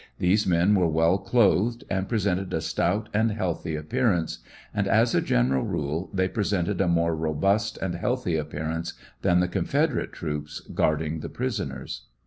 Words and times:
These 0.17 0.47
men 0.47 0.73
were 0.73 0.87
well 0.87 1.19
clothed, 1.19 1.83
and 1.87 2.09
presented 2.09 2.51
a 2.55 2.61
stout 2.61 3.07
and 3.13 3.31
healthy 3.33 3.75
appearance, 3.75 4.39
and 4.73 4.87
as 4.87 5.13
a 5.13 5.21
general 5.21 5.63
rule 5.63 6.09
they 6.11 6.27
presented 6.27 6.81
a 6.81 6.87
more 6.87 7.15
robust 7.15 7.77
and 7.83 7.93
healthy 7.93 8.35
appearance 8.35 8.93
than 9.21 9.41
the 9.41 9.47
Confederate 9.47 10.11
troops 10.11 10.59
guarding 10.61 11.19
the 11.19 11.29
prisoners. 11.29 12.05